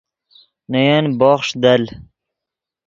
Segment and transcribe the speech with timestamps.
[0.71, 1.83] نے ین بوخݰ دل